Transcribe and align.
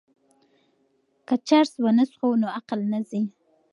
که 1.27 1.35
چرس 1.47 1.71
ونه 1.83 2.03
څښو 2.11 2.29
نو 2.41 2.47
عقل 2.57 2.79
نه 2.91 2.99
ځي. 3.09 3.21